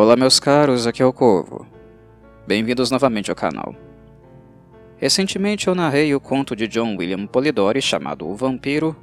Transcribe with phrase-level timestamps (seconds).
[0.00, 1.66] Olá meus caros, aqui é o Corvo.
[2.46, 3.74] Bem-vindos novamente ao canal.
[4.96, 8.96] Recentemente eu narrei o conto de John William Polidori chamado O Vampiro,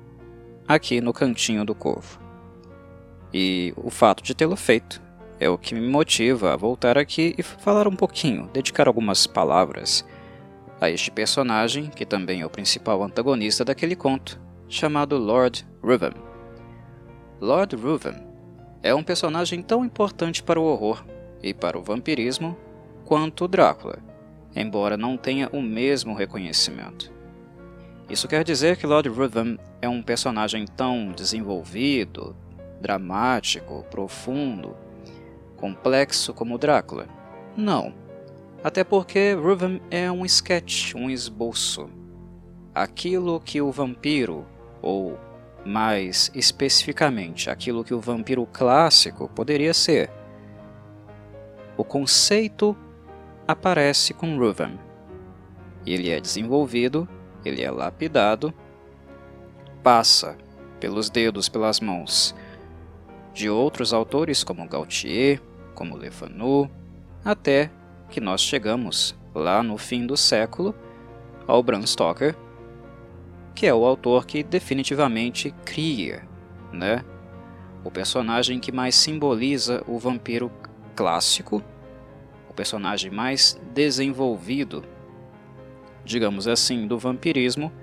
[0.67, 2.19] aqui no Cantinho do Corvo.
[3.31, 4.99] E o fato de tê-lo feito
[5.39, 10.03] é o que me motiva a voltar aqui e falar um pouquinho, dedicar algumas palavras
[10.81, 16.15] a este personagem, que também é o principal antagonista daquele conto, chamado Lord Ruthven.
[17.39, 18.26] Lord Ruthven
[18.81, 21.05] é um personagem tão importante para o horror
[21.41, 22.57] e para o vampirismo
[23.05, 23.99] quanto Drácula,
[24.55, 27.11] embora não tenha o mesmo reconhecimento.
[28.09, 32.35] Isso quer dizer que Lord Ruthven é um personagem tão desenvolvido,
[32.81, 34.75] dramático, profundo,
[35.57, 37.07] complexo como Drácula?
[37.55, 37.93] Não.
[38.63, 41.89] Até porque Ruthven é um sketch, um esboço.
[42.73, 44.45] Aquilo que o vampiro,
[44.81, 45.17] ou
[45.67, 50.09] mais especificamente aquilo que o vampiro clássico poderia ser.
[51.75, 52.75] O conceito
[53.45, 54.79] aparece com Ruven.
[55.85, 57.07] Ele é desenvolvido,
[57.43, 58.53] ele é lapidado,
[59.83, 60.37] passa
[60.79, 62.33] pelos dedos, pelas mãos
[63.33, 65.41] de outros autores como Gautier,
[65.75, 66.71] como Le Fanu,
[67.23, 67.69] até
[68.09, 70.73] que nós chegamos lá no fim do século
[71.45, 72.35] ao Bram Stoker
[73.57, 76.21] que é o autor que definitivamente cria,
[76.71, 77.03] né?
[77.83, 80.51] O personagem que mais simboliza o vampiro
[80.95, 81.63] clássico,
[82.47, 84.85] o personagem mais desenvolvido,
[86.05, 87.73] digamos assim, do vampirismo,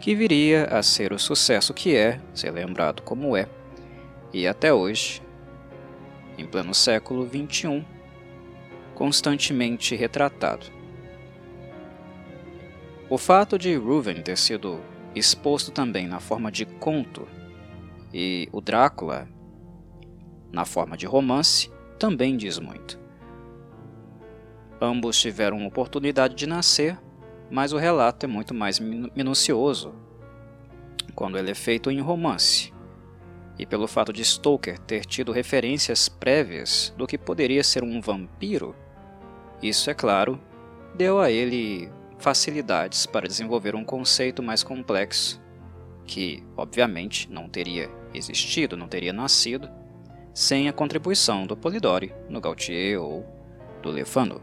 [0.00, 3.46] que viria a ser o sucesso que é, ser lembrado como é,
[4.32, 5.20] e até hoje,
[6.38, 7.84] em pleno século XXI,
[8.94, 10.64] constantemente retratado.
[13.10, 14.80] O fato de Ruven ter sido
[15.14, 17.26] exposto também na forma de conto,
[18.12, 19.28] e o Drácula,
[20.52, 22.98] na forma de romance, também diz muito.
[24.80, 26.98] Ambos tiveram oportunidade de nascer,
[27.50, 29.94] mas o relato é muito mais minucioso
[31.14, 32.72] quando ele é feito em romance.
[33.58, 38.74] E pelo fato de Stoker ter tido referências prévias do que poderia ser um vampiro,
[39.62, 40.40] isso, é claro,
[40.94, 45.40] deu a ele facilidades para desenvolver um conceito mais complexo,
[46.04, 49.68] que, obviamente, não teria existido, não teria nascido,
[50.34, 53.26] sem a contribuição do Polidori no Gautier ou
[53.82, 54.40] do Le Fanu.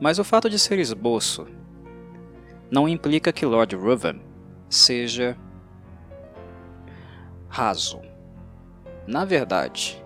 [0.00, 1.46] Mas o fato de ser esboço
[2.70, 4.20] não implica que Lord Ruthven
[4.68, 5.36] seja
[7.48, 8.02] raso.
[9.06, 10.02] Na verdade,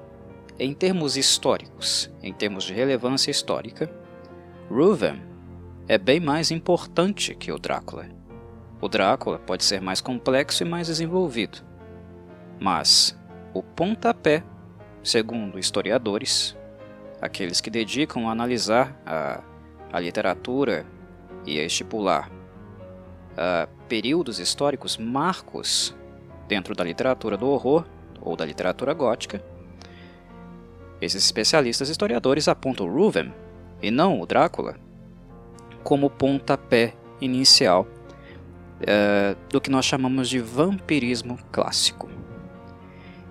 [0.58, 3.90] em termos históricos, em termos de relevância histórica,
[4.70, 5.29] Ruthven
[5.90, 8.06] é bem mais importante que o Drácula.
[8.80, 11.64] O Drácula pode ser mais complexo e mais desenvolvido,
[12.60, 13.18] mas
[13.52, 14.44] o pontapé,
[15.02, 16.56] segundo historiadores,
[17.20, 19.42] aqueles que dedicam a analisar a,
[19.92, 20.86] a literatura
[21.44, 22.30] e a estipular
[23.36, 25.92] a períodos históricos marcos
[26.46, 27.84] dentro da literatura do horror
[28.20, 29.42] ou da literatura gótica,
[31.00, 33.34] esses especialistas historiadores apontam Ruven
[33.82, 34.76] e não o Drácula
[35.82, 37.86] como pontapé inicial
[38.86, 42.08] é, do que nós chamamos de vampirismo clássico.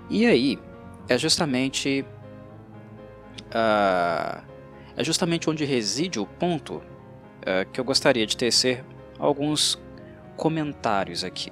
[0.09, 0.59] E aí
[1.07, 2.05] é justamente
[3.47, 4.43] uh,
[4.95, 8.83] é justamente onde reside o ponto uh, que eu gostaria de tecer
[9.17, 9.79] alguns
[10.35, 11.51] comentários aqui,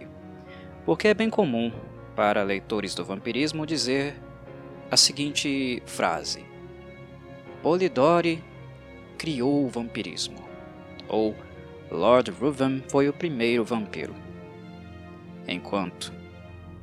[0.86, 1.72] porque é bem comum
[2.16, 4.16] para leitores do vampirismo dizer
[4.90, 6.46] a seguinte frase:
[7.62, 8.44] Polidori
[9.18, 10.47] criou o vampirismo
[11.08, 11.36] ou
[11.92, 14.14] Lord Ruthven foi o primeiro vampiro.
[15.48, 16.14] Enquanto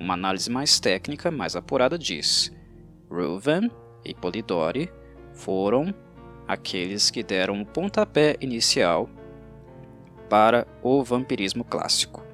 [0.01, 2.53] uma análise mais técnica, mais apurada diz:
[3.11, 3.71] Ruthven
[4.05, 4.91] e Polidori
[5.33, 5.95] foram
[6.47, 9.09] aqueles que deram o pontapé inicial
[10.29, 12.25] para o vampirismo clássico.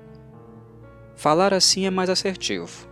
[1.16, 2.88] Falar assim é mais assertivo.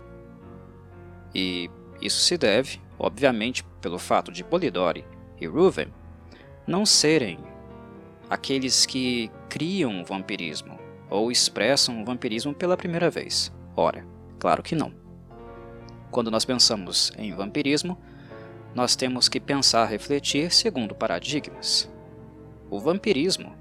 [1.33, 1.69] E
[2.01, 5.05] isso se deve, obviamente, pelo fato de Polidori
[5.39, 5.87] e Ruven
[6.67, 7.39] não serem
[8.29, 10.79] aqueles que criam o vampirismo
[11.09, 13.51] ou expressam o vampirismo pela primeira vez?
[13.75, 14.05] Ora,
[14.37, 14.93] claro que não.
[16.11, 17.97] Quando nós pensamos em vampirismo,
[18.75, 21.89] nós temos que pensar, refletir segundo paradigmas.
[22.69, 23.53] O vampirismo,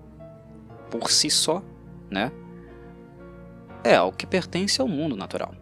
[0.90, 1.62] por si só,
[2.10, 2.30] né,
[3.82, 5.54] é algo que pertence ao mundo natural.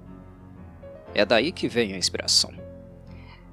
[1.15, 2.53] É daí que vem a inspiração.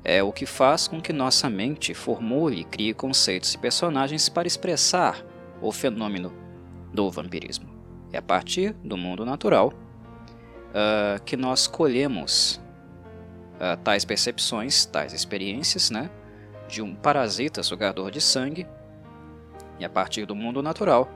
[0.04, 4.48] É o que faz com que nossa mente formule e crie conceitos e personagens para
[4.48, 5.24] expressar
[5.64, 6.32] o fenômeno
[6.94, 7.68] do vampirismo.
[8.12, 9.74] É a partir do mundo natural
[10.70, 12.62] uh, que nós colhemos
[13.56, 16.10] uh, tais percepções, tais experiências, né,
[16.68, 18.68] de um parasita sugador de sangue,
[19.80, 21.10] e a partir do mundo natural,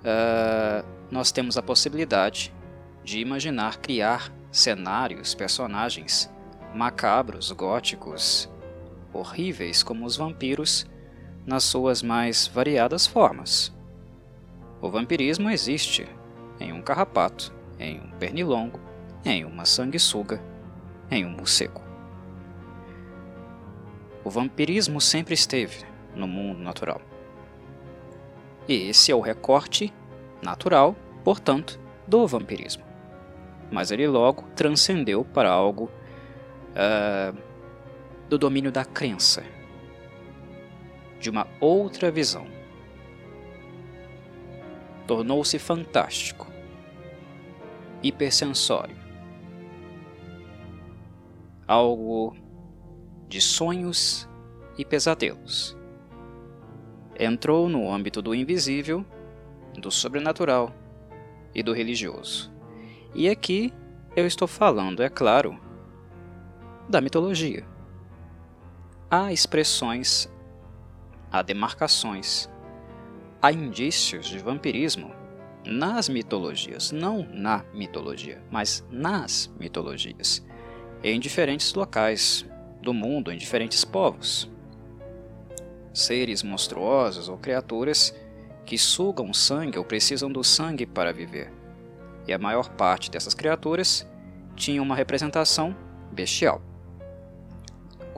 [0.00, 2.52] uh, nós temos a possibilidade
[3.02, 6.30] de imaginar criar cenários, personagens
[6.74, 8.48] macabros, góticos,
[9.12, 10.86] horríveis como os vampiros,
[11.46, 13.72] nas suas mais variadas formas.
[14.80, 16.06] O vampirismo existe
[16.58, 18.80] em um carrapato, em um pernilongo,
[19.24, 20.42] em uma sanguessuga,
[21.10, 21.82] em um morcego.
[24.24, 25.84] O vampirismo sempre esteve
[26.14, 27.00] no mundo natural.
[28.68, 29.92] E esse é o recorte
[30.42, 30.94] natural,
[31.24, 32.84] portanto, do vampirismo.
[33.70, 35.90] Mas ele logo transcendeu para algo
[36.70, 37.36] uh,
[38.28, 39.42] do domínio da crença,
[41.20, 42.46] de uma outra visão.
[45.06, 46.50] Tornou-se fantástico,
[48.02, 48.96] hipersensório,
[51.68, 52.34] algo
[53.28, 54.28] de sonhos
[54.78, 55.76] e pesadelos.
[57.18, 59.04] Entrou no âmbito do invisível,
[59.78, 60.74] do sobrenatural
[61.54, 62.50] e do religioso.
[63.14, 63.72] E aqui
[64.16, 65.60] eu estou falando, é claro,
[66.88, 67.66] da mitologia.
[69.10, 70.28] Há expressões,
[71.30, 72.48] há demarcações,
[73.40, 75.14] há indícios de vampirismo
[75.64, 80.44] nas mitologias, não na mitologia, mas nas mitologias,
[81.02, 82.46] em diferentes locais
[82.80, 84.50] do mundo, em diferentes povos.
[85.92, 88.14] Seres monstruosos ou criaturas
[88.64, 91.60] que sugam sangue ou precisam do sangue para viver
[92.26, 94.06] e a maior parte dessas criaturas
[94.54, 95.76] tinha uma representação
[96.12, 96.62] bestial.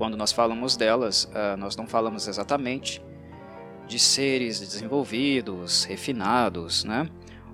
[0.03, 3.01] Quando nós falamos delas, uh, nós não falamos exatamente
[3.87, 7.09] de seres desenvolvidos, refinados, né?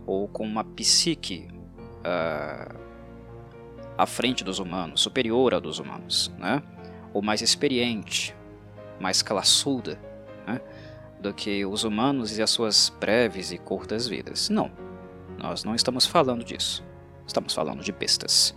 [0.06, 1.46] ou com uma psique
[1.98, 2.74] uh,
[3.98, 6.62] à frente dos humanos, superior à dos humanos, né?
[7.12, 8.34] ou mais experiente,
[8.98, 10.00] mais classuda
[10.46, 10.58] né?
[11.20, 14.48] do que os humanos e as suas breves e curtas vidas.
[14.48, 14.70] Não
[15.36, 16.82] nós não estamos falando disso.
[17.26, 18.56] Estamos falando de bestas.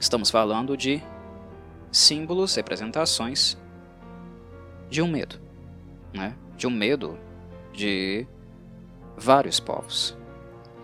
[0.00, 1.02] Estamos falando de
[1.92, 3.56] símbolos, representações
[4.88, 5.40] de um medo,
[6.12, 6.34] né?
[6.56, 7.18] De um medo
[7.72, 8.26] de
[9.16, 10.16] vários povos.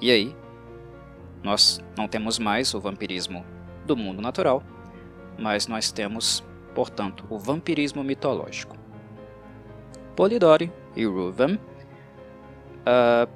[0.01, 0.37] E aí,
[1.43, 3.45] nós não temos mais o vampirismo
[3.87, 4.63] do mundo natural,
[5.39, 6.45] mas nós temos,
[6.75, 8.77] portanto, o vampirismo mitológico.
[10.15, 13.31] Polidori e Ruven uh,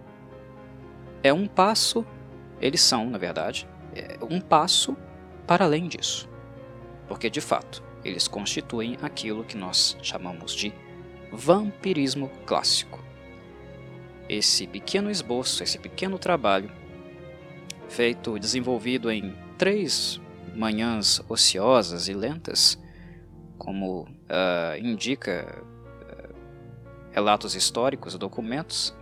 [1.22, 2.04] é um passo,
[2.60, 4.96] eles são, na verdade, é um passo
[5.46, 6.31] para além disso.
[7.12, 10.72] Porque, de fato, eles constituem aquilo que nós chamamos de
[11.30, 13.04] vampirismo clássico.
[14.30, 16.72] Esse pequeno esboço, esse pequeno trabalho,
[17.86, 20.18] feito, desenvolvido em três
[20.56, 22.82] manhãs ociosas e lentas,
[23.58, 25.62] como uh, indica
[26.00, 26.34] uh,
[27.10, 28.96] relatos históricos e documentos,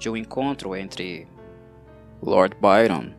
[0.00, 1.28] de um encontro entre
[2.20, 3.14] Lord Byron,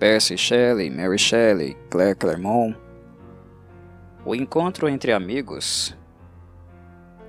[0.00, 2.85] Percy Shelley, Mary Shelley, Claire Claremont.
[4.26, 5.96] O encontro entre amigos,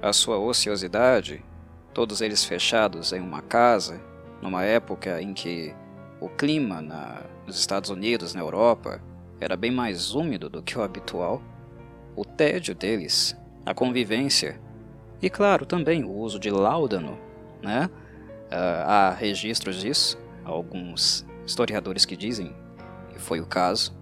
[0.01, 1.45] a sua ociosidade,
[1.93, 4.01] todos eles fechados em uma casa,
[4.41, 5.75] numa época em que
[6.19, 8.99] o clima na, nos Estados Unidos, na Europa,
[9.39, 11.39] era bem mais úmido do que o habitual,
[12.15, 14.59] o tédio deles, a convivência
[15.21, 17.15] e, claro, também o uso de láudano,
[17.61, 17.91] né?
[18.47, 22.55] Uh, há registros disso, alguns historiadores que dizem
[23.11, 23.95] que foi o caso.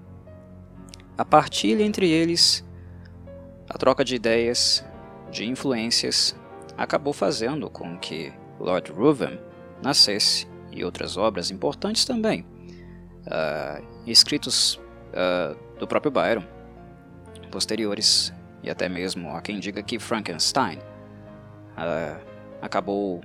[1.17, 2.63] A partilha entre eles,
[3.69, 4.85] a troca de ideias,
[5.31, 6.35] de influências,
[6.77, 9.39] acabou fazendo com que Lord Ruthven
[9.81, 12.45] nascesse e outras obras importantes também,
[13.27, 16.43] uh, escritos uh, do próprio Byron,
[17.51, 20.79] posteriores, e até mesmo há quem diga que Frankenstein
[22.61, 23.21] acabou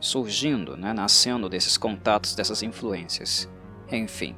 [0.00, 3.48] surgindo, né, nascendo desses contatos, dessas influências.
[3.90, 4.34] Enfim,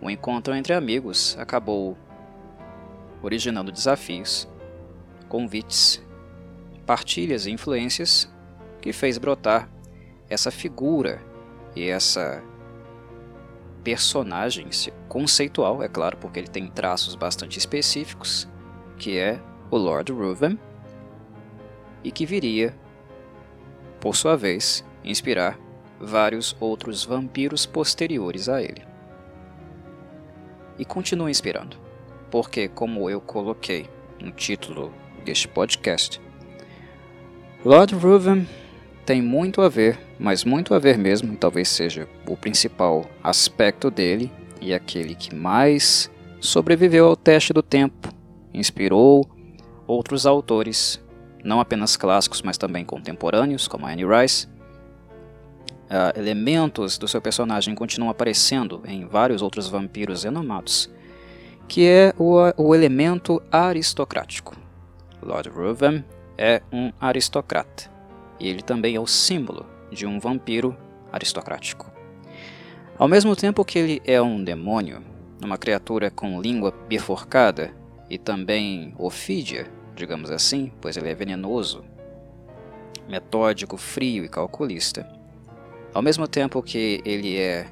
[0.00, 1.96] o encontro entre amigos acabou
[3.22, 4.48] originando desafios,
[5.28, 6.02] convites,
[6.86, 8.30] partilhas e influências
[8.80, 9.68] que fez brotar
[10.28, 11.20] essa figura
[11.74, 12.42] e essa
[13.82, 14.68] personagem
[15.08, 18.48] conceitual, é claro, porque ele tem traços bastante específicos,
[18.96, 20.58] que é o Lord Ruthven,
[22.02, 22.74] e que viria
[24.00, 25.58] por sua vez, inspirar
[26.00, 28.82] vários outros vampiros posteriores a ele.
[30.78, 31.76] E continua inspirando,
[32.30, 33.88] porque, como eu coloquei
[34.20, 34.92] no título
[35.24, 36.20] deste podcast,
[37.64, 38.46] Lord Ruven
[39.04, 44.30] tem muito a ver, mas muito a ver mesmo, talvez seja o principal aspecto dele
[44.60, 48.12] e aquele que mais sobreviveu ao teste do tempo,
[48.52, 49.28] inspirou
[49.86, 51.02] outros autores,
[51.42, 54.46] não apenas clássicos, mas também contemporâneos, como Anne Rice.
[54.46, 60.90] Uh, elementos do seu personagem continuam aparecendo em vários outros vampiros renomados,
[61.68, 64.56] que é o, o elemento aristocrático.
[65.22, 66.02] Lord Ruthven
[66.38, 67.90] é um aristocrata,
[68.40, 70.74] e ele também é o símbolo de um vampiro
[71.12, 71.90] aristocrático.
[72.98, 75.02] Ao mesmo tempo que ele é um demônio,
[75.44, 77.70] uma criatura com língua bifurcada
[78.08, 81.84] e também ofídia, digamos assim, pois ele é venenoso,
[83.08, 85.08] metódico, frio e calculista.
[85.92, 87.66] Ao mesmo tempo que ele é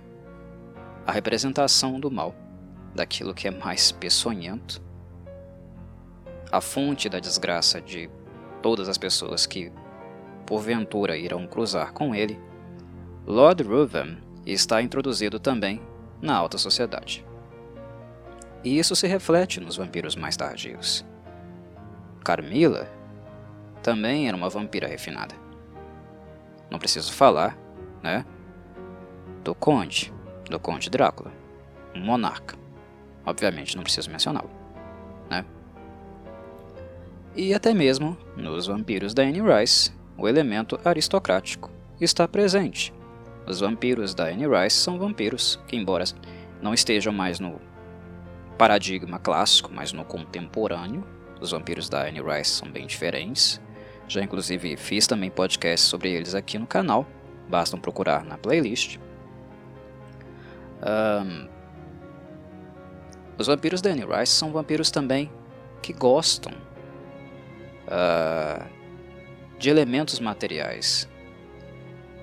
[1.06, 2.34] a representação do mal,
[2.96, 4.82] daquilo que é mais peçonhento,
[6.50, 8.10] a fonte da desgraça de
[8.62, 9.70] todas as pessoas que
[10.46, 12.40] porventura irão cruzar com ele,
[13.26, 15.82] Lord Ruthven está introduzido também
[16.22, 17.24] na alta sociedade.
[18.64, 21.04] E isso se reflete nos vampiros mais tardios.
[22.24, 22.88] Carmila
[23.82, 25.34] também era uma vampira refinada.
[26.70, 27.56] Não preciso falar,
[28.02, 28.24] né?
[29.44, 30.12] Do Conde,
[30.50, 31.32] do Conde Drácula,
[31.94, 32.56] um monarca.
[33.26, 34.50] Obviamente não preciso mencioná-lo,
[35.28, 35.44] né?
[37.34, 42.94] E até mesmo nos vampiros da Anne Rice, o elemento aristocrático está presente,
[43.46, 46.04] os vampiros da Anne Rice são vampiros que, embora
[46.60, 47.60] não estejam mais no
[48.58, 51.06] paradigma clássico, mas no contemporâneo,
[51.40, 53.60] os vampiros da Anne Rice são bem diferentes.
[54.08, 57.06] Já inclusive fiz também podcast sobre eles aqui no canal,
[57.48, 58.98] bastam procurar na playlist.
[60.82, 61.48] Um,
[63.38, 65.30] os vampiros da Anne Rice são vampiros também
[65.82, 66.52] que gostam
[67.86, 68.66] uh,
[69.58, 71.08] de elementos materiais,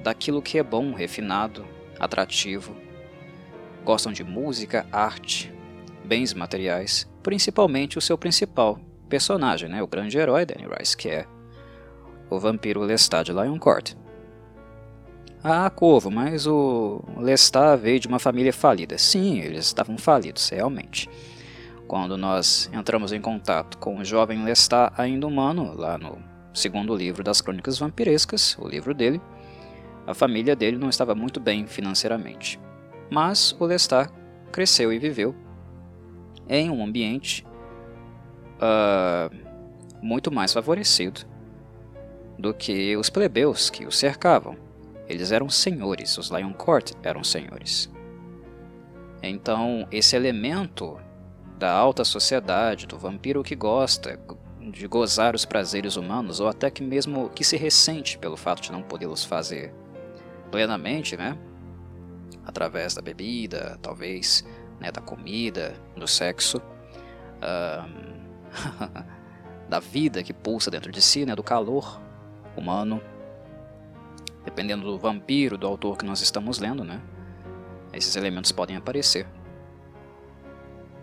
[0.02, 1.66] daquilo que é bom, refinado,
[2.00, 2.76] atrativo.
[3.86, 5.54] Gostam de música, arte,
[6.04, 11.26] bens materiais, principalmente o seu principal personagem, né, o grande herói Danny Rice, que é
[12.30, 13.96] o vampiro Lestat de Lioncourt.
[15.46, 18.98] Ah, Corvo, mas o Lestat veio de uma família falida.
[18.98, 21.10] Sim, eles estavam falidos, realmente.
[21.86, 26.18] Quando nós entramos em contato com o jovem Lestat ainda humano, lá no
[26.54, 29.22] segundo livro das Crônicas Vampirescas, o livro dele,
[30.08, 32.58] a família dele não estava muito bem financeiramente,
[33.12, 34.10] mas o Lestat
[34.50, 35.36] cresceu e viveu
[36.48, 37.46] em um ambiente
[38.60, 39.36] uh,
[40.02, 41.22] muito mais favorecido
[42.40, 44.56] do que os plebeus que o cercavam.
[45.08, 47.92] Eles eram senhores, os Lioncourt eram senhores.
[49.22, 51.00] Então, esse elemento
[51.58, 54.20] da alta sociedade, do vampiro que gosta
[54.60, 58.72] de gozar os prazeres humanos, ou até que mesmo que se ressente pelo fato de
[58.72, 59.74] não podê-los fazer
[60.52, 61.38] plenamente, né?
[62.46, 64.46] Através da bebida, talvez,
[64.80, 66.62] né, da comida, do sexo,
[69.70, 72.02] da vida que pulsa dentro de si, né, do calor
[72.56, 73.02] humano.
[74.44, 77.02] Dependendo do vampiro, do autor que nós estamos lendo, né?
[77.94, 79.28] Esses elementos podem aparecer.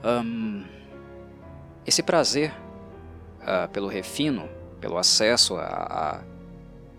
[0.04, 0.64] Um,
[1.86, 2.52] esse prazer
[3.40, 4.48] uh, pelo refino,
[4.80, 6.24] pelo acesso a, a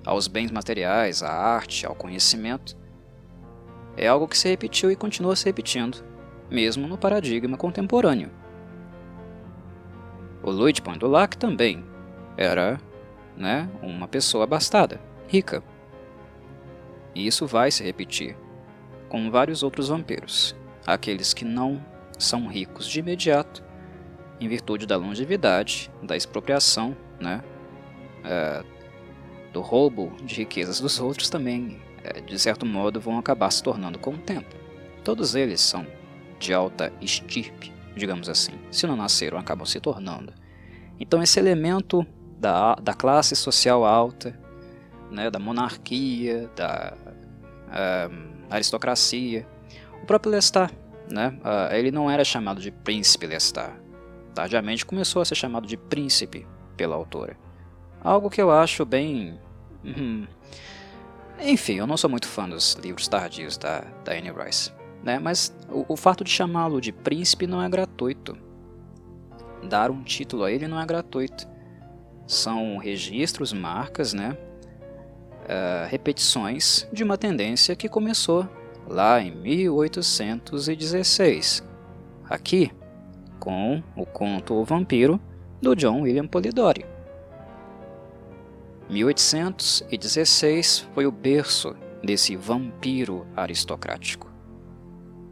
[0.06, 2.76] aos bens materiais, à arte, ao conhecimento,
[3.96, 6.04] é algo que se repetiu e continua se repetindo,
[6.50, 8.32] mesmo no paradigma contemporâneo.
[10.42, 11.86] O Louis Poindulac também
[12.36, 12.80] era
[13.38, 15.64] né, uma pessoa abastada, rica.
[17.14, 18.38] E isso vai se repetir
[19.10, 21.84] com vários outros vampiros, aqueles que não
[22.18, 23.64] são ricos de imediato,
[24.40, 27.44] em virtude da longevidade, da expropriação, né,
[28.24, 28.64] é,
[29.52, 34.00] do roubo de riquezas dos outros também, é, de certo modo, vão acabar se tornando
[34.00, 34.56] com o tempo.
[35.04, 35.86] Todos eles são
[36.40, 38.54] de alta estirpe, digamos assim.
[38.72, 40.34] Se não nasceram, acabam se tornando.
[41.00, 42.06] Então, esse elemento
[42.40, 44.40] da, da classe social alta,
[45.12, 46.94] né, da monarquia, da
[48.50, 49.48] aristocracia.
[50.02, 50.74] O próprio Lestat,
[51.10, 53.74] né, uh, ele não era chamado de príncipe Lestat.
[54.34, 57.38] Tardiamente começou a ser chamado de príncipe pela autora.
[58.04, 59.40] Algo que eu acho bem.
[59.84, 60.26] Hum,
[61.40, 64.72] enfim, eu não sou muito fã dos livros tardios da, da Anne Rice.
[65.04, 65.20] Né?
[65.20, 68.38] Mas o, o fato de chamá-lo de príncipe não é gratuito.
[69.68, 71.48] Dar um título a ele não é gratuito.
[72.26, 74.38] São registros, marcas, né?
[75.42, 78.48] Uh, repetições de uma tendência que começou
[78.88, 81.64] lá em 1816,
[82.30, 82.72] aqui
[83.40, 85.20] com o conto O Vampiro
[85.62, 86.86] do John William Polidori.
[88.90, 94.30] 1816 foi o berço desse vampiro aristocrático.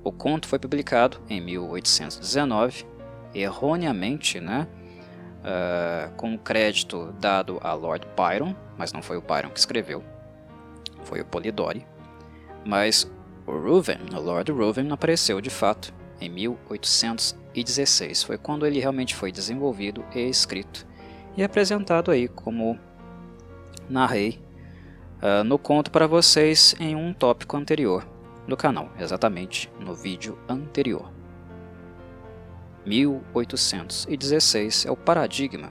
[0.03, 2.85] O conto foi publicado em 1819,
[3.33, 4.67] erroneamente, né,
[5.39, 10.01] uh, com crédito dado a Lord Byron, mas não foi o Byron que escreveu,
[11.03, 11.85] foi o Polidori.
[12.65, 13.11] Mas
[13.45, 18.23] o o Lord Ruven, apareceu de fato em 1816.
[18.23, 20.87] Foi quando ele realmente foi desenvolvido e escrito
[21.35, 22.79] e apresentado aí como
[23.89, 24.39] narrei
[25.21, 28.07] uh, no conto para vocês em um tópico anterior
[28.47, 31.11] do canal, exatamente no vídeo anterior.
[32.85, 35.69] 1816 é o paradigma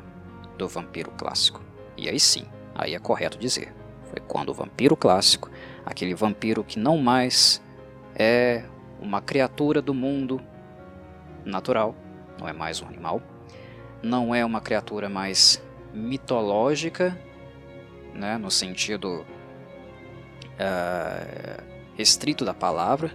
[0.58, 1.62] do vampiro clássico.
[1.96, 2.44] E aí sim,
[2.78, 3.74] aí é correto dizer.
[4.04, 5.50] Foi quando o vampiro clássico,
[5.84, 7.62] aquele vampiro que não mais
[8.14, 8.64] é
[9.00, 10.40] uma criatura do mundo
[11.44, 11.94] natural,
[12.38, 13.20] não é mais um animal,
[14.02, 17.18] não é uma criatura mais mitológica,
[18.14, 19.26] né, no sentido
[20.54, 21.62] uh,
[21.96, 23.10] restrito da palavra.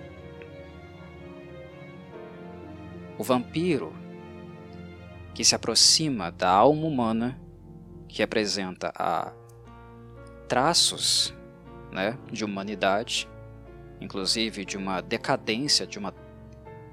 [3.18, 3.94] O vampiro
[5.34, 7.40] que se aproxima da alma humana,
[8.08, 9.32] que apresenta a
[10.54, 11.34] traços
[11.92, 13.28] né, de humanidade,
[14.00, 16.14] inclusive de uma decadência, de uma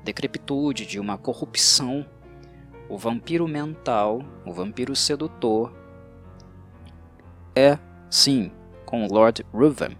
[0.03, 2.07] decrepitude, de uma corrupção.
[2.89, 5.75] O vampiro mental, o vampiro sedutor,
[7.55, 8.51] é, sim,
[8.87, 9.95] com Lord Ruthven,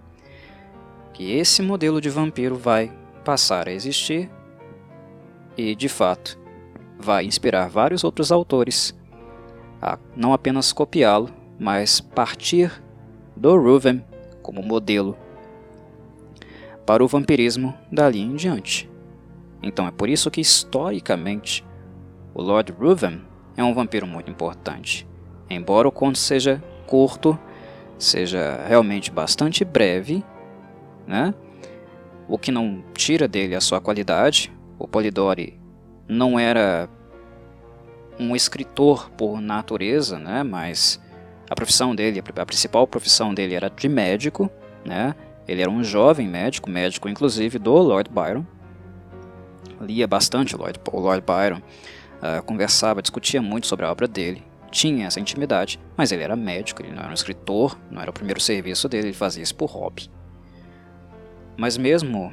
[1.13, 2.91] que esse modelo de vampiro vai
[3.27, 4.31] passar a existir
[5.55, 6.41] e, de fato,
[6.99, 8.99] vai inspirar vários outros autores
[9.83, 12.83] a não apenas copiá-lo, mas partir
[13.41, 14.05] do Ruven
[14.43, 15.17] como modelo
[16.85, 18.89] para o vampirismo dali em diante.
[19.63, 21.65] Então é por isso que, historicamente,
[22.35, 23.23] o Lord Ruven
[23.57, 25.09] é um vampiro muito importante.
[25.49, 27.39] Embora o conto seja curto,
[27.99, 30.23] seja realmente bastante breve,
[31.07, 31.35] né?
[32.29, 34.53] o que não tira dele a sua qualidade.
[34.79, 35.59] O Polidori
[36.07, 36.91] não era
[38.19, 40.43] um escritor por natureza, né?
[40.43, 41.01] mas
[41.51, 44.49] a profissão dele, a principal profissão dele era de médico,
[44.85, 45.17] né?
[45.49, 48.47] Ele era um jovem médico, médico inclusive do Lord Byron.
[49.81, 55.07] Lia bastante Lord, o Lord Byron, uh, conversava, discutia muito sobre a obra dele, tinha
[55.07, 58.41] essa intimidade, mas ele era médico, ele não era um escritor, não era o primeiro
[58.41, 60.09] serviço dele, ele fazia isso por hobby.
[61.57, 62.33] Mas mesmo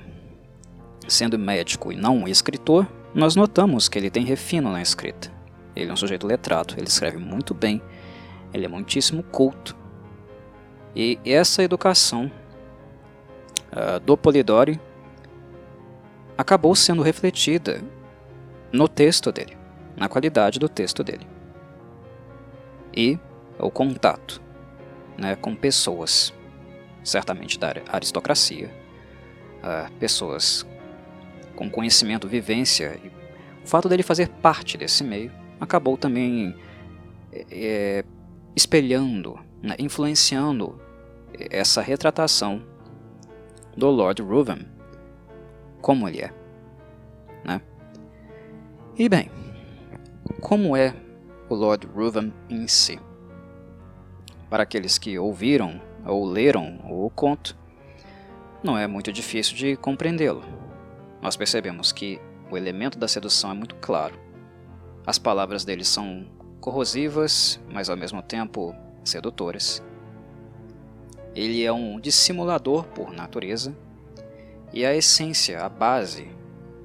[1.08, 5.32] sendo médico e não um escritor, nós notamos que ele tem refino na escrita.
[5.76, 7.82] Ele é um sujeito letrado, ele escreve muito bem,
[8.58, 9.76] ele é muitíssimo culto.
[10.96, 12.32] E essa educação
[13.72, 14.80] uh, do Polidori
[16.38, 17.82] acabou sendo refletida
[18.72, 19.58] no texto dele,
[19.96, 21.28] na qualidade do texto dele.
[22.96, 23.20] E
[23.60, 24.42] o contato
[25.18, 26.34] né, com pessoas,
[27.04, 28.72] certamente da aristocracia,
[29.60, 30.66] uh, pessoas
[31.56, 33.00] com conhecimento, vivência.
[33.04, 33.08] E
[33.64, 36.56] o fato dele fazer parte desse meio acabou também
[37.52, 38.04] é,
[38.58, 40.82] espelhando, né, influenciando
[41.52, 42.64] essa retratação
[43.78, 44.68] do Lord Ruthven
[45.80, 46.34] como ele é.
[47.46, 47.62] Né?
[48.98, 49.30] E bem,
[50.42, 50.96] como é
[51.48, 53.00] o Lord Ruthven em si?
[54.50, 57.56] Para aqueles que ouviram ou leram o conto,
[58.64, 60.42] não é muito difícil de compreendê-lo.
[61.22, 64.16] Nós percebemos que o elemento da sedução é muito claro.
[65.06, 66.26] As palavras dele são
[66.60, 69.84] corrosivas, mas ao mesmo tempo sedutoras.
[71.36, 73.76] Ele é um dissimulador por natureza,
[74.74, 76.28] e a essência, a base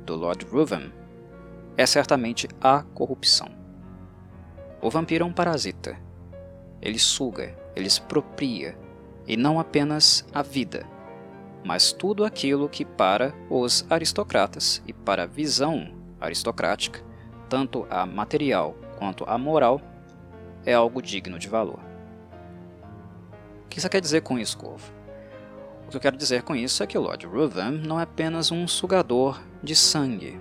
[0.05, 0.93] do Lord Ruven
[1.77, 3.49] é certamente a corrupção.
[4.81, 5.97] O vampiro é um parasita.
[6.81, 8.77] Ele suga, ele expropria,
[9.27, 10.85] e não apenas a vida,
[11.65, 17.01] mas tudo aquilo que para os aristocratas e para a visão aristocrática,
[17.49, 19.81] tanto a material quanto a moral,
[20.65, 21.81] é algo digno de valor.
[23.65, 24.93] O que isso quer dizer com isso, Corvo?
[25.85, 28.53] O que eu quero dizer com isso é que o Lord Ruthven não é apenas
[28.53, 30.41] um sugador de sangue.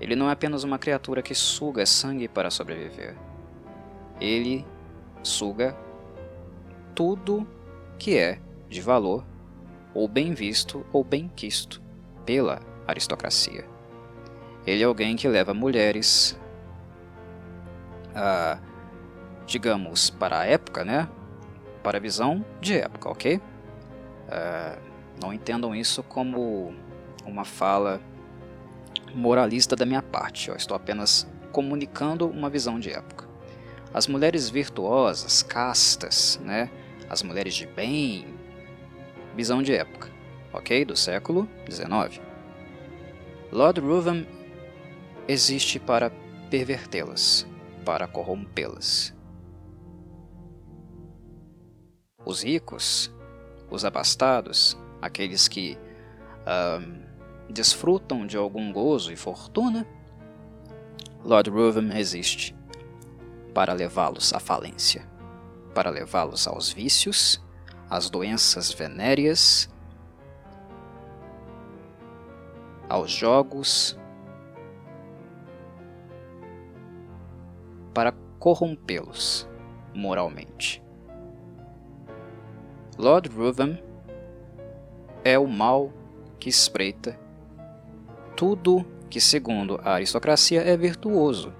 [0.00, 3.14] Ele não é apenas uma criatura que suga sangue para sobreviver.
[4.18, 4.64] Ele
[5.22, 5.76] suga
[6.94, 7.46] tudo
[7.98, 9.26] que é de valor
[9.92, 11.82] ou bem visto ou bem quisto
[12.24, 13.66] pela aristocracia.
[14.66, 16.34] Ele é alguém que leva mulheres,
[19.46, 21.08] digamos, para a época, né?
[21.82, 23.40] Para a visão de época, ok?
[25.20, 26.74] Não entendam isso como
[27.24, 28.00] uma fala
[29.14, 30.48] moralista da minha parte.
[30.48, 33.26] Eu estou apenas comunicando uma visão de época.
[33.94, 36.70] As mulheres virtuosas, castas, né?
[37.08, 38.34] As mulheres de bem,
[39.34, 40.10] visão de época,
[40.52, 40.84] ok?
[40.84, 42.20] Do século XIX.
[43.52, 44.26] Lord Ruthven
[45.28, 46.10] existe para
[46.50, 47.46] pervertê-las,
[47.86, 49.14] para corrompê-las.
[52.24, 53.14] Os ricos,
[53.70, 55.78] os abastados, aqueles que
[56.42, 57.06] uh,
[57.48, 59.86] desfrutam de algum gozo e fortuna,
[61.24, 62.56] Lord Reuven existe
[63.54, 65.08] para levá-los à falência,
[65.72, 67.40] para levá-los aos vícios,
[67.88, 69.70] às doenças venéreas,
[72.88, 73.96] aos jogos,
[77.96, 79.48] para corrompê-los
[79.94, 80.82] moralmente.
[82.98, 83.82] Lord Reuven
[85.24, 85.90] é o mal
[86.38, 87.18] que espreita
[88.36, 91.54] tudo que, segundo a aristocracia, é virtuoso.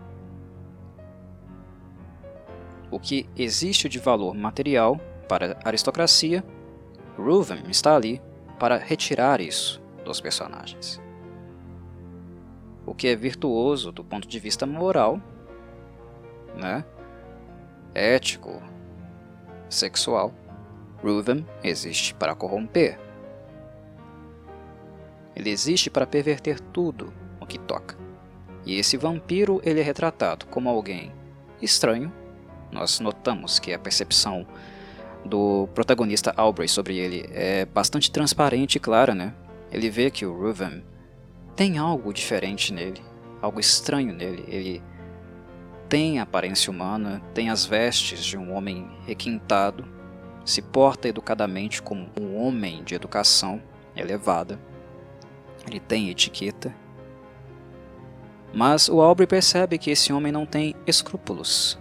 [2.91, 6.45] O que existe de valor material para a aristocracia,
[7.17, 8.21] Reuven está ali
[8.59, 11.01] para retirar isso dos personagens.
[12.85, 15.19] O que é virtuoso do ponto de vista moral,
[16.57, 16.85] né?
[17.97, 18.63] ético,
[19.71, 20.33] sexual,
[21.03, 22.99] Reuven existe para corromper.
[25.35, 27.97] Ele existe para perverter tudo o que toca.
[28.67, 31.13] E esse vampiro ele é retratado como alguém
[31.61, 32.13] estranho.
[32.71, 34.47] Nós notamos que a percepção
[35.25, 39.35] do protagonista Aubrey sobre ele é bastante transparente e clara, né?
[39.71, 40.85] Ele vê que o Reuven
[41.55, 43.03] tem algo diferente nele,
[43.41, 44.45] algo estranho nele.
[44.49, 44.83] Ele
[45.89, 49.87] tem aparência humana, tem as vestes de um homem requintado,
[50.45, 53.63] se porta educadamente como um homem de educação
[53.97, 54.59] elevada.
[55.67, 56.75] Ele tem etiqueta.
[58.53, 61.79] Mas o Aubrey percebe que esse homem não tem escrúpulos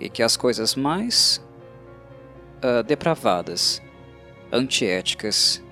[0.00, 1.44] e que as coisas mais
[2.58, 3.80] uh, depravadas,
[4.50, 5.62] antiéticas,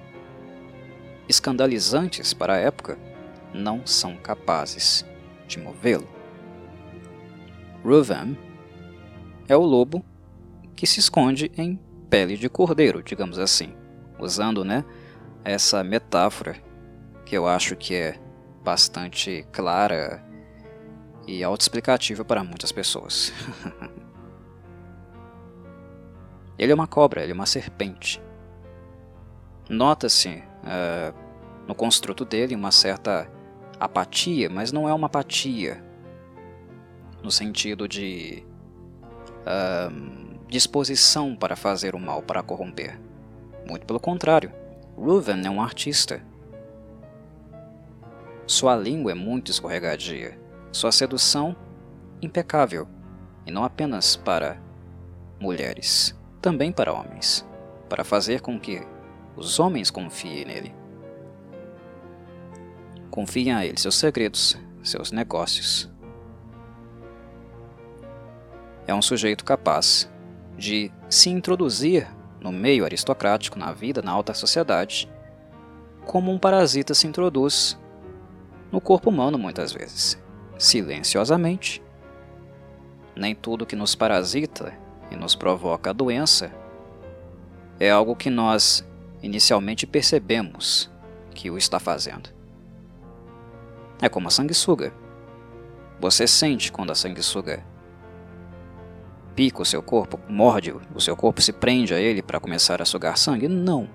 [1.28, 2.98] escandalizantes para a época
[3.52, 5.04] não são capazes
[5.46, 6.21] de movê-lo.
[7.84, 8.36] Ruvan
[9.48, 10.04] é o lobo
[10.76, 13.74] que se esconde em pele de cordeiro, digamos assim,
[14.18, 14.84] usando né,
[15.44, 16.56] essa metáfora
[17.24, 18.20] que eu acho que é
[18.62, 20.24] bastante clara
[21.26, 23.32] e autoexplicativa para muitas pessoas.
[26.58, 28.22] ele é uma cobra, ele é uma serpente.
[29.68, 31.14] Nota-se uh,
[31.66, 33.30] no construto dele uma certa
[33.78, 35.82] apatia, mas não é uma apatia
[37.22, 38.44] no sentido de
[39.46, 42.98] uh, disposição para fazer o mal, para corromper.
[43.66, 44.52] Muito pelo contrário,
[44.96, 46.22] Ruven é um artista.
[48.46, 50.38] Sua língua é muito escorregadia,
[50.72, 51.56] sua sedução
[52.20, 52.86] impecável,
[53.46, 54.60] e não apenas para
[55.40, 57.46] mulheres, também para homens,
[57.88, 58.82] para fazer com que
[59.36, 60.74] os homens confiem nele.
[63.10, 65.91] Confiem a ele seus segredos, seus negócios,
[68.86, 70.10] é um sujeito capaz
[70.56, 72.08] de se introduzir
[72.40, 75.08] no meio aristocrático, na vida, na alta sociedade,
[76.04, 77.78] como um parasita se introduz
[78.70, 80.20] no corpo humano muitas vezes,
[80.58, 81.82] silenciosamente.
[83.14, 84.72] Nem tudo que nos parasita
[85.10, 86.50] e nos provoca a doença
[87.78, 88.84] é algo que nós
[89.22, 90.90] inicialmente percebemos
[91.34, 92.30] que o está fazendo.
[94.00, 94.92] É como a sanguessuga.
[96.00, 97.64] Você sente quando a sanguessuga
[99.34, 102.84] pica o seu corpo, morde o seu corpo, se prende a ele para começar a
[102.84, 103.48] sugar sangue?
[103.48, 103.88] Não.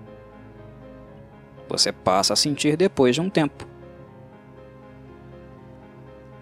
[1.70, 3.68] Você passa a sentir depois de um tempo.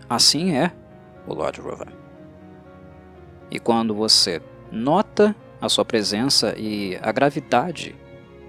[0.09, 0.71] Assim é
[1.27, 1.87] o Lord Rover.
[3.49, 7.95] E quando você nota a sua presença e a gravidade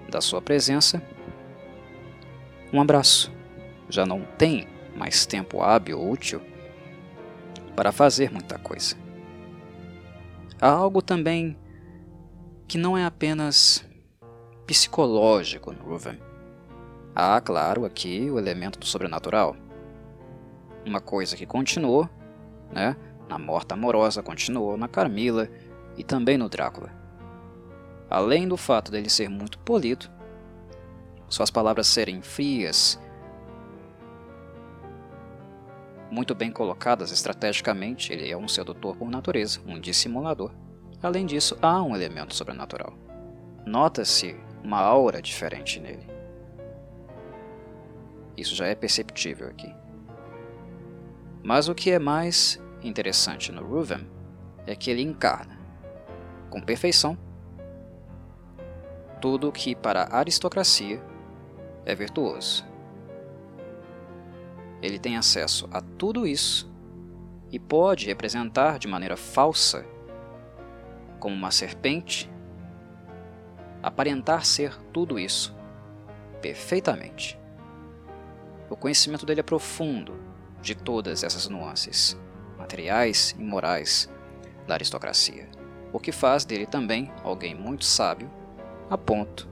[0.09, 1.01] da sua presença,
[2.71, 3.31] um abraço.
[3.89, 6.41] Já não tem mais tempo hábil ou útil
[7.75, 9.06] para fazer muita coisa.
[10.59, 11.57] Há algo também
[12.67, 13.85] que não é apenas
[14.65, 16.19] psicológico no Ruven.
[17.15, 19.55] Há, claro, aqui o elemento do sobrenatural.
[20.85, 22.09] Uma coisa que continuou,
[22.71, 22.95] né,
[23.29, 25.49] na Morta Amorosa, continuou na Carmila
[25.95, 26.91] e também no Drácula.
[28.09, 30.09] Além do fato dele ser muito polido,
[31.29, 32.99] suas palavras serem frias
[36.09, 40.51] muito bem colocadas estrategicamente, ele é um sedutor por natureza, um dissimulador.
[41.01, 42.93] Além disso, há um elemento sobrenatural.
[43.65, 46.07] Nota-se uma aura diferente nele.
[48.35, 49.73] Isso já é perceptível aqui.
[51.43, 54.07] Mas o que é mais interessante no Ruven
[54.65, 55.57] é que ele encarna,
[56.49, 57.17] com perfeição,
[59.21, 61.01] tudo que para a aristocracia
[61.85, 62.65] é virtuoso
[64.81, 66.71] ele tem acesso a tudo isso
[67.51, 69.85] e pode representar de maneira falsa,
[71.19, 72.29] como uma serpente,
[73.81, 75.55] aparentar ser tudo isso
[76.41, 77.39] perfeitamente.
[78.69, 80.13] O conhecimento dele é profundo
[80.61, 82.17] de todas essas nuances,
[82.57, 84.09] materiais e morais
[84.67, 85.47] da aristocracia,
[85.93, 88.29] o que faz dele também alguém muito sábio
[88.89, 89.47] a ponto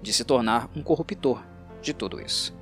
[0.00, 1.42] de se tornar um corruptor
[1.82, 2.56] de tudo isso.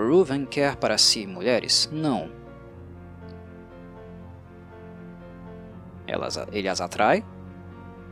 [0.00, 1.88] Reuven quer para si mulheres?
[1.92, 2.30] Não.
[6.06, 7.22] Elas, ele as atrai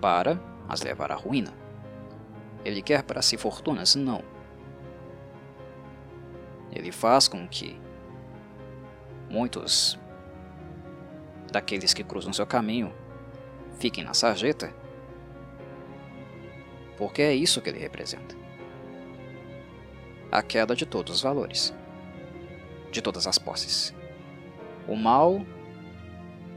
[0.00, 1.52] para as levar à ruína.
[2.62, 3.94] Ele quer para si fortunas?
[3.94, 4.22] Não.
[6.70, 7.80] Ele faz com que
[9.30, 9.98] muitos
[11.50, 12.92] daqueles que cruzam seu caminho
[13.78, 14.74] fiquem na sarjeta,
[16.98, 18.36] porque é isso que ele representa
[20.30, 21.74] a queda de todos os valores,
[22.90, 23.94] de todas as posses.
[24.86, 25.44] O mal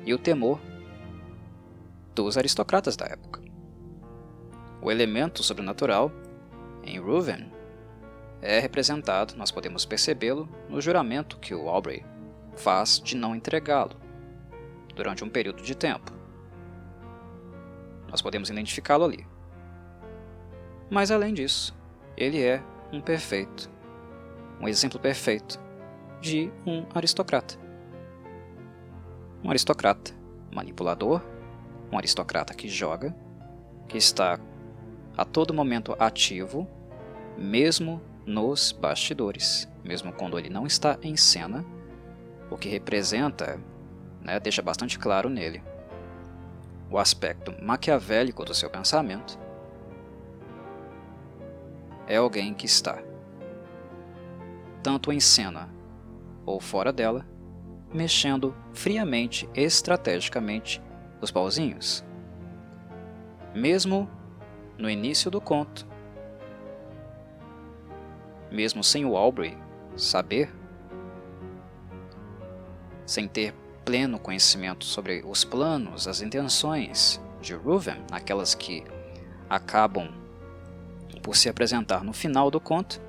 [0.06, 0.60] e o temor
[2.16, 3.42] dos aristocratas da época.
[4.82, 6.12] O elemento sobrenatural
[6.84, 7.52] em Reuven
[8.42, 12.04] é representado, nós podemos percebê-lo, no juramento que o Aubrey
[12.56, 13.96] faz de não entregá-lo
[14.96, 16.12] durante um período de tempo.
[18.10, 19.26] Nós podemos identificá-lo ali.
[20.90, 21.74] Mas além disso,
[22.18, 23.70] ele é um perfeito,
[24.60, 25.60] um exemplo perfeito
[26.22, 27.56] de um aristocrata.
[29.44, 30.14] Um aristocrata
[30.54, 31.22] manipulador,
[31.92, 33.16] um aristocrata que joga,
[33.88, 34.40] que está
[35.18, 36.68] a todo momento ativo,
[37.38, 41.66] mesmo nos bastidores, mesmo quando ele não está em cena,
[42.50, 43.60] o que representa,
[44.22, 45.62] né, deixa bastante claro nele
[46.92, 49.40] o aspecto maquiavélico do seu pensamento
[52.06, 53.02] é alguém que está,
[54.84, 55.70] tanto em cena
[56.46, 57.26] ou fora dela,
[57.94, 60.82] mexendo friamente, estrategicamente
[61.22, 62.04] os pauzinhos.
[63.54, 64.10] Mesmo
[64.78, 65.86] no início do conto,
[68.50, 69.58] mesmo sem o Aubrey
[69.96, 70.54] saber,
[73.06, 78.84] sem ter pleno conhecimento sobre os planos, as intenções de Reuven, aquelas que
[79.50, 80.10] acabam
[81.22, 83.02] por se apresentar no final do conto,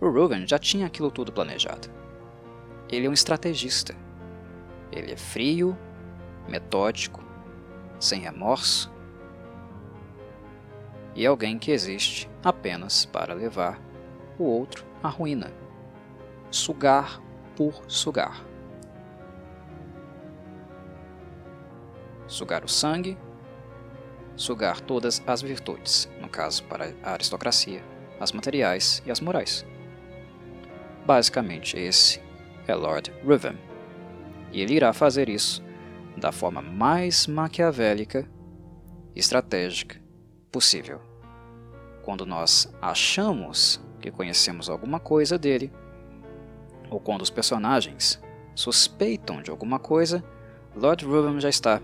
[0.00, 1.99] o Ruben já tinha aquilo tudo planejado.
[2.90, 3.94] Ele é um estrategista.
[4.90, 5.78] Ele é frio,
[6.48, 7.22] metódico,
[7.98, 8.92] sem remorso
[11.14, 13.80] e alguém que existe apenas para levar
[14.38, 15.52] o outro à ruína.
[16.50, 17.20] Sugar
[17.56, 18.44] por sugar.
[22.26, 23.18] Sugar o sangue
[24.40, 27.84] sugar todas as virtudes, no caso para a aristocracia,
[28.18, 29.66] as materiais e as morais.
[31.04, 32.22] Basicamente, esse
[32.70, 33.58] é Lord Riven,
[34.52, 35.62] e ele irá fazer isso
[36.16, 38.28] da forma mais maquiavélica
[39.14, 40.00] e estratégica
[40.50, 41.00] possível.
[42.02, 45.72] Quando nós achamos que conhecemos alguma coisa dele,
[46.90, 48.20] ou quando os personagens
[48.54, 50.24] suspeitam de alguma coisa,
[50.74, 51.80] Lord Ruben já está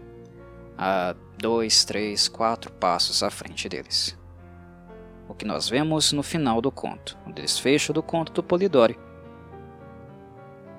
[0.77, 4.19] a dois, três, quatro passos à frente deles.
[5.29, 8.99] O que nós vemos no final do conto, o desfecho do conto do Polidori.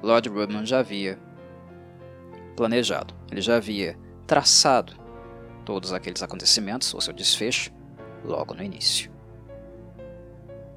[0.02, 1.20] Lord Rudman já havia
[2.56, 4.94] planejado, ele já havia traçado
[5.66, 7.72] todos aqueles acontecimentos, o seu desfecho,
[8.24, 9.12] logo no início.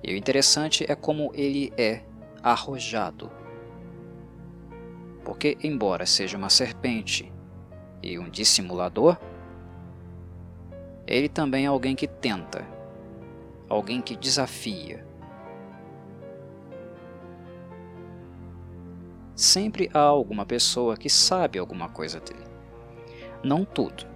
[0.02, 2.02] E o interessante é como ele é
[2.42, 3.30] arrojado.
[5.24, 7.32] Porque, embora seja uma serpente
[8.02, 9.18] e um dissimulador,
[11.06, 12.66] ele também é alguém que tenta,
[13.68, 15.06] alguém que desafia.
[19.40, 22.44] Sempre há alguma pessoa que sabe alguma coisa dele.
[23.42, 24.06] Não tudo.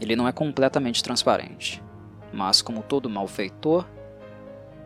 [0.00, 1.82] Ele não é completamente transparente,
[2.32, 3.84] mas como todo malfeitor,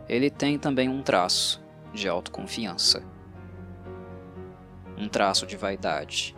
[0.09, 1.63] ele tem também um traço
[1.93, 3.05] de autoconfiança,
[4.97, 6.35] um traço de vaidade.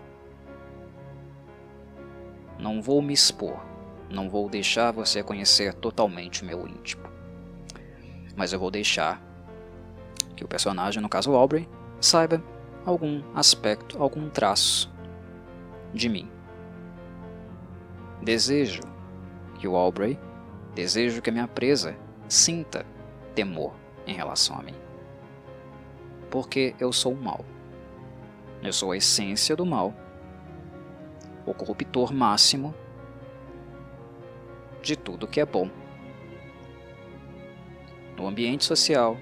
[2.59, 3.65] Não vou me expor,
[4.11, 7.05] não vou deixar você conhecer totalmente o meu íntimo.
[8.35, 9.23] Mas eu vou deixar
[10.35, 11.69] que o personagem, no caso Aubrey,
[12.01, 12.43] saiba
[12.87, 14.91] algum aspecto, algum traço
[15.93, 16.31] de mim.
[18.23, 18.83] Desejo
[19.59, 20.19] que o Aubrey,
[20.75, 21.97] desejo que a minha presa
[22.29, 22.87] sinta
[23.35, 23.75] temor
[24.07, 24.75] em relação a mim.
[26.31, 27.45] Porque eu sou o mal.
[28.63, 29.93] Eu sou a essência do mal,
[31.45, 32.75] o corruptor máximo
[34.83, 35.69] de tudo que é bom.
[38.17, 39.17] No ambiente social,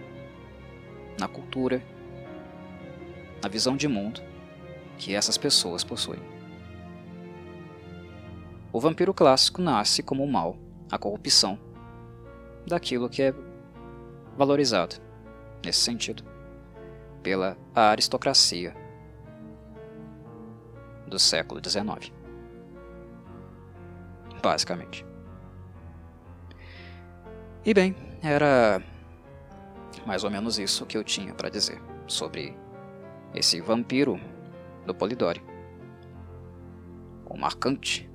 [1.19, 1.83] na cultura,
[3.45, 4.23] a visão de mundo
[4.97, 6.21] que essas pessoas possuem.
[8.73, 10.57] O vampiro clássico nasce como o mal,
[10.91, 11.59] a corrupção,
[12.67, 13.35] daquilo que é
[14.35, 14.97] valorizado,
[15.63, 16.25] nesse sentido,
[17.23, 18.75] pela aristocracia
[21.07, 22.11] do século XIX.
[24.43, 25.05] Basicamente.
[27.63, 28.83] E bem, era
[30.07, 32.64] mais ou menos isso que eu tinha para dizer sobre
[33.35, 34.19] esse vampiro
[34.87, 35.43] do Polidori.
[37.27, 38.09] O marcante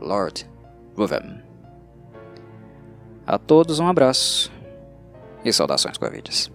[0.00, 0.50] Lord
[0.96, 1.42] Ruven.
[3.26, 4.52] A todos um abraço
[5.44, 6.50] e saudações covides.